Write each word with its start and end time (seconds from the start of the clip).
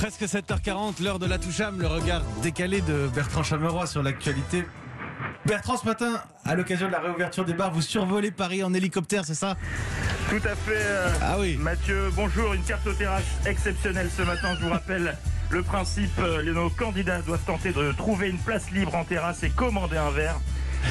Presque 0.00 0.22
7h40, 0.22 1.02
l'heure 1.02 1.18
de 1.18 1.26
la 1.26 1.36
toucham, 1.36 1.78
le 1.78 1.86
regard 1.86 2.22
décalé 2.42 2.80
de 2.80 3.06
Bertrand 3.14 3.42
Chameroy 3.42 3.86
sur 3.86 4.02
l'actualité. 4.02 4.64
Bertrand, 5.44 5.76
ce 5.76 5.84
matin, 5.84 6.22
à 6.46 6.54
l'occasion 6.54 6.86
de 6.86 6.92
la 6.92 7.00
réouverture 7.00 7.44
des 7.44 7.52
bars, 7.52 7.70
vous 7.70 7.82
survolez 7.82 8.30
Paris 8.30 8.64
en 8.64 8.72
hélicoptère, 8.72 9.26
c'est 9.26 9.34
ça? 9.34 9.58
Tout 10.30 10.36
à 10.36 10.54
fait. 10.54 10.72
euh, 10.74 11.10
Ah 11.20 11.36
oui. 11.38 11.58
Mathieu, 11.58 12.10
bonjour. 12.16 12.54
Une 12.54 12.62
carte 12.62 12.86
au 12.86 12.94
terrasse 12.94 13.24
exceptionnelle 13.44 14.08
ce 14.16 14.22
matin. 14.22 14.54
Je 14.58 14.64
vous 14.64 14.70
rappelle 14.72 15.18
le 15.50 15.62
principe. 15.62 16.18
euh, 16.18 16.42
Nos 16.50 16.70
candidats 16.70 17.20
doivent 17.20 17.44
tenter 17.44 17.72
de 17.72 17.92
trouver 17.92 18.30
une 18.30 18.38
place 18.38 18.70
libre 18.70 18.94
en 18.94 19.04
terrasse 19.04 19.42
et 19.42 19.50
commander 19.50 19.98
un 19.98 20.10
verre. 20.10 20.36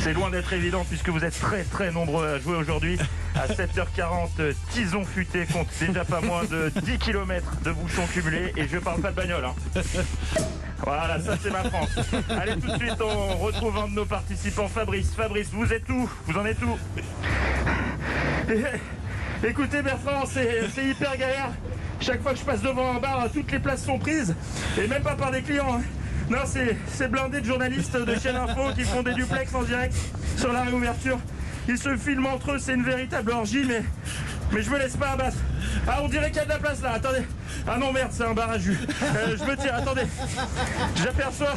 C'est 0.01 0.13
loin 0.13 0.29
d'être 0.29 0.53
évident 0.53 0.85
puisque 0.87 1.09
vous 1.09 1.23
êtes 1.25 1.37
très 1.39 1.63
très 1.63 1.91
nombreux 1.91 2.25
à 2.27 2.39
jouer 2.39 2.55
aujourd'hui. 2.55 2.97
À 3.35 3.47
7h40, 3.47 4.29
euh, 4.39 4.53
Tison 4.71 5.03
Futé 5.05 5.45
compte 5.45 5.67
déjà 5.79 6.05
pas 6.05 6.21
moins 6.21 6.43
de 6.45 6.71
10 6.83 6.97
km 6.99 7.45
de 7.63 7.71
bouchons 7.71 8.05
cumulés 8.13 8.53
et 8.55 8.67
je 8.67 8.77
parle 8.77 9.01
pas 9.01 9.11
de 9.11 9.15
bagnole. 9.15 9.45
hein. 9.45 9.81
Voilà, 10.83 11.19
ça 11.19 11.35
c'est 11.41 11.51
ma 11.51 11.63
France. 11.65 11.89
Allez, 12.29 12.53
tout 12.53 12.71
de 12.71 12.77
suite, 12.77 13.01
on 13.01 13.35
retrouve 13.37 13.77
un 13.77 13.87
de 13.89 13.93
nos 13.95 14.05
participants, 14.05 14.69
Fabrice. 14.69 15.11
Fabrice, 15.13 15.49
vous 15.51 15.71
êtes 15.73 15.87
où? 15.89 16.09
Vous 16.25 16.37
en 16.37 16.45
êtes 16.45 16.61
où? 16.63 16.77
Écoutez 19.43 19.81
Bertrand, 19.81 20.25
c'est 20.25 20.69
c'est 20.73 20.85
hyper 20.85 21.15
galère. 21.17 21.49
Chaque 22.01 22.21
fois 22.21 22.31
que 22.33 22.39
je 22.39 22.43
passe 22.45 22.61
devant 22.61 22.95
un 22.95 22.99
bar, 22.99 23.27
toutes 23.33 23.51
les 23.51 23.59
places 23.59 23.83
sont 23.85 23.99
prises. 23.99 24.35
Et 24.81 24.87
même 24.87 25.03
pas 25.03 25.15
par 25.15 25.31
des 25.31 25.41
clients. 25.41 25.75
hein. 25.79 25.81
Non, 26.29 26.37
c'est 26.45 27.07
blindé 27.07 27.41
de 27.41 27.45
journalistes 27.45 27.97
de 27.97 28.15
chaîne 28.19 28.35
info 28.35 28.71
qui 28.75 28.83
font 28.83 29.01
des 29.01 29.13
duplex 29.13 29.53
en 29.55 29.63
direct 29.63 29.95
sur 30.37 30.53
la 30.53 30.61
réouverture. 30.61 31.17
Ils 31.67 31.77
se 31.77 31.97
filment 31.97 32.27
entre 32.27 32.51
eux, 32.51 32.59
c'est 32.59 32.75
une 32.75 32.83
véritable 32.83 33.31
orgie, 33.31 33.63
mais, 33.67 33.83
mais 34.51 34.61
je 34.61 34.69
me 34.69 34.77
laisse 34.77 34.95
pas 34.95 35.11
abattre. 35.11 35.37
Ah, 35.87 35.99
on 36.03 36.07
dirait 36.07 36.27
qu'il 36.27 36.37
y 36.37 36.41
a 36.41 36.45
de 36.45 36.49
la 36.49 36.59
place 36.59 36.81
là, 36.81 36.93
attendez. 36.93 37.23
Ah 37.67 37.77
non, 37.77 37.91
merde, 37.91 38.11
c'est 38.11 38.25
un 38.25 38.33
bar. 38.33 38.49
Euh, 38.51 38.57
je 38.59 39.43
me 39.43 39.55
tire, 39.55 39.73
attendez. 39.73 40.03
J'aperçois, 40.95 41.55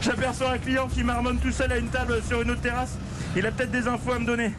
j'aperçois 0.00 0.52
un 0.52 0.58
client 0.58 0.86
qui 0.86 1.02
marmonne 1.02 1.38
tout 1.38 1.52
seul 1.52 1.72
à 1.72 1.76
une 1.76 1.88
table 1.88 2.22
sur 2.26 2.40
une 2.42 2.50
autre 2.50 2.60
terrasse. 2.60 2.96
Il 3.36 3.44
a 3.46 3.50
peut-être 3.50 3.72
des 3.72 3.88
infos 3.88 4.12
à 4.12 4.18
me 4.20 4.26
donner. 4.26 4.52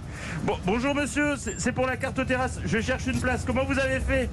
Bon, 0.44 0.58
bonjour 0.66 0.94
monsieur, 0.94 1.36
c'est 1.58 1.72
pour 1.72 1.88
la 1.88 1.96
carte 1.96 2.26
terrasse. 2.26 2.60
Je 2.66 2.82
cherche 2.82 3.08
une 3.08 3.22
place. 3.22 3.44
Comment 3.46 3.64
vous 3.64 3.80
avez 3.80 4.02
fait? 4.02 4.30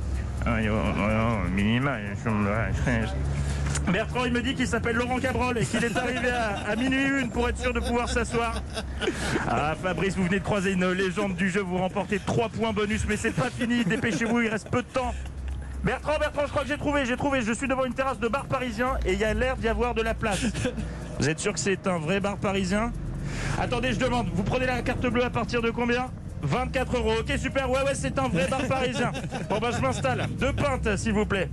Bertrand, 3.90 4.24
il 4.24 4.32
me 4.32 4.42
dit 4.42 4.54
qu'il 4.54 4.66
s'appelle 4.66 4.96
Laurent 4.96 5.18
Cabrol 5.18 5.58
et 5.58 5.66
qu'il 5.66 5.84
est 5.84 5.96
arrivé 5.96 6.30
à, 6.30 6.76
minuit 6.76 7.20
une 7.20 7.30
pour 7.30 7.48
être 7.48 7.58
sûr 7.58 7.72
de 7.74 7.80
pouvoir 7.80 8.08
s'asseoir. 8.08 8.62
Ah, 9.48 9.74
Fabrice, 9.82 10.16
vous 10.16 10.24
venez 10.24 10.38
de 10.38 10.44
croiser 10.44 10.72
une 10.72 10.90
légende 10.92 11.34
du 11.34 11.50
jeu. 11.50 11.60
Vous 11.60 11.78
remportez 11.78 12.18
3 12.18 12.48
points 12.48 12.72
bonus, 12.72 13.04
mais 13.08 13.16
c'est 13.16 13.32
pas 13.32 13.50
fini. 13.50 13.84
Dépêchez-vous, 13.84 14.40
il 14.40 14.48
reste 14.48 14.70
peu 14.70 14.82
de 14.82 14.88
temps. 14.88 15.14
Bertrand, 15.82 16.18
Bertrand, 16.18 16.42
je 16.46 16.50
crois 16.50 16.62
que 16.62 16.68
j'ai 16.68 16.78
trouvé, 16.78 17.04
j'ai 17.04 17.16
trouvé. 17.16 17.42
Je 17.42 17.52
suis 17.52 17.66
devant 17.66 17.84
une 17.84 17.94
terrasse 17.94 18.20
de 18.20 18.28
bar 18.28 18.46
parisien 18.46 18.98
et 19.04 19.14
il 19.14 19.18
y 19.18 19.24
a 19.24 19.34
l'air 19.34 19.56
d'y 19.56 19.68
avoir 19.68 19.94
de 19.94 20.02
la 20.02 20.14
place. 20.14 20.44
Vous 21.18 21.28
êtes 21.28 21.40
sûr 21.40 21.52
que 21.52 21.60
c'est 21.60 21.86
un 21.86 21.98
vrai 21.98 22.20
bar 22.20 22.36
parisien? 22.36 22.92
Attendez, 23.60 23.92
je 23.92 23.98
demande, 23.98 24.28
vous 24.32 24.44
prenez 24.44 24.66
la 24.66 24.82
carte 24.82 25.06
bleue 25.06 25.24
à 25.24 25.30
partir 25.30 25.60
de 25.60 25.70
combien? 25.70 26.06
24 26.42 26.96
euros. 26.96 27.12
Ok, 27.20 27.32
super. 27.38 27.70
Ouais, 27.70 27.82
ouais, 27.82 27.94
c'est 27.94 28.18
un 28.18 28.28
vrai 28.28 28.46
bar 28.48 28.62
parisien. 28.68 29.12
Bon, 29.50 29.58
bah, 29.58 29.70
je 29.76 29.80
m'installe. 29.80 30.28
Deux 30.38 30.52
pintes, 30.52 30.96
s'il 30.96 31.12
vous 31.12 31.26
plaît. 31.26 31.50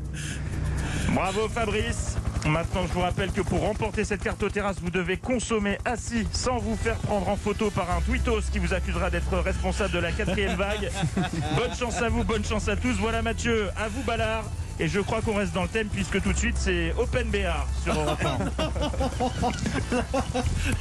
Bravo, 1.10 1.48
Fabrice. 1.50 2.19
Maintenant, 2.50 2.88
je 2.88 2.94
vous 2.94 3.02
rappelle 3.02 3.32
que 3.32 3.42
pour 3.42 3.62
remporter 3.62 4.04
cette 4.04 4.24
carte 4.24 4.42
aux 4.42 4.50
terrasses, 4.50 4.80
vous 4.82 4.90
devez 4.90 5.18
consommer 5.18 5.78
assis 5.86 6.28
sans 6.32 6.58
vous 6.58 6.76
faire 6.76 6.98
prendre 6.98 7.30
en 7.30 7.36
photo 7.36 7.70
par 7.70 7.92
un 7.92 8.02
tweetos 8.02 8.42
qui 8.52 8.58
vous 8.58 8.74
accusera 8.74 9.12
d'être 9.12 9.38
responsable 9.38 9.94
de 9.94 10.00
la 10.00 10.12
quatrième 10.12 10.58
vague. 10.58 10.90
Bonne 11.56 11.76
chance 11.78 12.02
à 12.02 12.10
vous, 12.10 12.24
bonne 12.24 12.44
chance 12.44 12.68
à 12.68 12.76
tous. 12.76 12.94
Voilà 12.94 13.22
Mathieu, 13.22 13.70
à 13.78 13.88
vous 13.88 14.02
Ballard. 14.02 14.46
Et 14.82 14.88
je 14.88 15.00
crois 15.02 15.22
qu'on 15.22 15.36
reste 15.36 15.54
dans 15.54 15.64
le 15.64 15.68
thème 15.68 15.88
puisque 15.90 16.22
tout 16.22 16.32
de 16.32 16.38
suite 16.38 16.56
c'est 16.58 16.94
Open 16.98 17.28
BR 17.30 17.68
sur 17.84 17.94
Europe 18.00 18.24
1. 18.26 18.38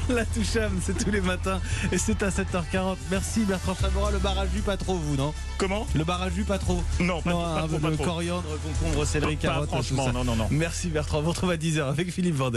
La 0.15 0.25
toucham, 0.25 0.79
c'est 0.81 0.97
tous 0.97 1.11
les 1.11 1.21
matins 1.21 1.61
et 1.91 1.99
c'est 1.99 2.23
à 2.23 2.29
7h40. 2.29 2.97
Merci 3.11 3.41
Bertrand 3.45 3.75
Chameroy, 3.75 4.13
le 4.13 4.19
bar 4.19 4.39
à 4.39 4.47
jus 4.47 4.61
pas 4.61 4.77
trop 4.77 4.95
vous, 4.95 5.17
non? 5.17 5.35
Comment? 5.59 5.85
Le 5.97 6.05
bar 6.05 6.23
à 6.23 6.31
jus 6.31 6.45
pas 6.45 6.59
trop 6.59 6.81
Non, 7.01 7.21
pas, 7.23 7.31
Non, 7.31 7.41
pas 7.43 7.61
un 7.63 7.67
trop, 7.69 7.79
pas 7.79 7.91
trop. 7.91 8.05
coriandre, 8.05 8.45
concombre, 8.81 9.05
céleri, 9.05 9.37
carotte, 9.37 9.69
tout 9.69 9.75
franchement, 9.75 10.07
ça. 10.07 10.13
non, 10.13 10.23
non, 10.25 10.37
non. 10.37 10.47
Merci 10.51 10.89
Bertrand, 10.91 11.19
on 11.19 11.23
vous 11.23 11.31
retrouve 11.31 11.51
à 11.51 11.57
10h 11.57 11.83
avec 11.89 12.13
Philippe 12.13 12.37
Vendée. 12.37 12.57